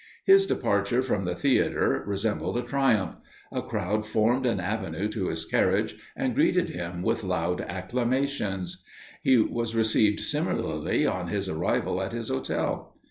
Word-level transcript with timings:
His 0.25 0.47
departure 0.47 1.03
from 1.03 1.25
the 1.25 1.35
theatre 1.35 2.03
resembled 2.07 2.57
a 2.57 2.63
triumph; 2.63 3.17
a 3.51 3.61
crowd 3.61 4.03
formed 4.03 4.47
an 4.47 4.59
avenue 4.59 5.07
to 5.09 5.27
his 5.27 5.45
carriage, 5.45 5.93
and 6.15 6.33
greeted 6.33 6.69
him 6.69 7.03
with 7.03 7.23
loud 7.23 7.61
acclamations; 7.61 8.83
he 9.21 9.37
was 9.37 9.75
received 9.75 10.19
similarly 10.21 11.05
on 11.05 11.27
his 11.27 11.47
arrival 11.47 12.01
at 12.01 12.13
his 12.13 12.29
hotel. 12.29 12.97